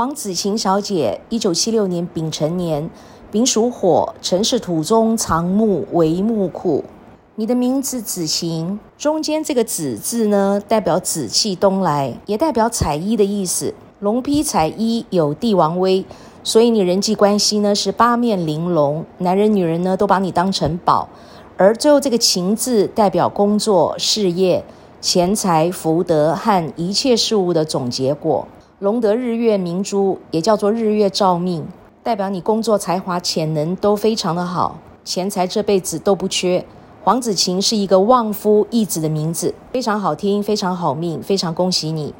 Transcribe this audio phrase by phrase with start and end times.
[0.00, 2.88] 黄子晴小姐，一九七六年丙辰年，
[3.30, 6.82] 丙属火，辰是土中藏木为木库。
[7.34, 13.74] 你的名字子晴，中间这个子字呢，代表紫气东来，也代表彩衣的意思。
[13.98, 16.02] 龙披彩衣有帝王威，
[16.42, 21.10] 所以你人际关系呢是八面玲珑，男人女人呢都把你当成宝。
[21.58, 24.64] 而最后这个晴字代表工作、事业、
[25.02, 28.48] 钱财、福德和一切事物的总结果。
[28.80, 31.66] 龙得日月明珠，也叫做日月照命，
[32.02, 36.64] 代表你工作才华潜能都非常的好，钱财这辈子都不缺。
[37.04, 42.14] 黄子晴是一个旺夫益子的名字，非常好听，非常好命，非常恭喜你。